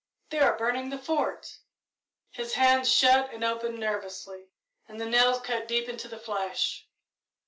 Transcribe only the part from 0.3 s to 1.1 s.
"They are burning the